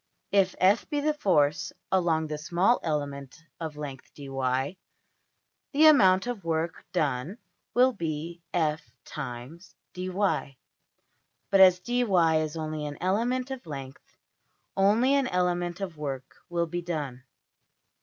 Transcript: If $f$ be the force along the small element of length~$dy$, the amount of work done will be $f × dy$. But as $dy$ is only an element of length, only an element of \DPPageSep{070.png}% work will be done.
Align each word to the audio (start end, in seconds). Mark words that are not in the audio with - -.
If 0.31 0.55
$f$ 0.59 0.89
be 0.89 0.99
the 0.99 1.13
force 1.13 1.71
along 1.91 2.25
the 2.25 2.39
small 2.39 2.79
element 2.81 3.39
of 3.59 3.77
length~$dy$, 3.77 4.75
the 5.73 5.85
amount 5.85 6.25
of 6.25 6.43
work 6.43 6.83
done 6.91 7.37
will 7.75 7.93
be 7.93 8.41
$f 8.51 8.81
× 9.05 9.73
dy$. 9.93 10.57
But 11.51 11.59
as 11.61 11.79
$dy$ 11.81 12.33
is 12.43 12.57
only 12.57 12.87
an 12.87 12.97
element 12.99 13.51
of 13.51 13.67
length, 13.67 14.17
only 14.75 15.13
an 15.13 15.27
element 15.27 15.81
of 15.81 15.91
\DPPageSep{070.png}% 15.91 15.97
work 15.97 16.35
will 16.49 16.65
be 16.65 16.81
done. 16.81 17.23